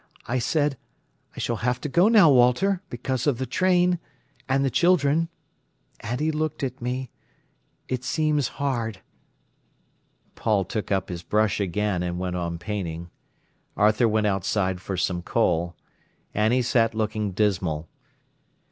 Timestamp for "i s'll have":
1.35-1.79